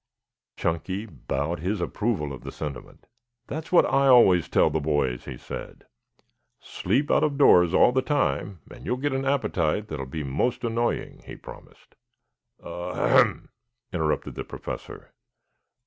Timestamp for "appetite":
9.25-9.89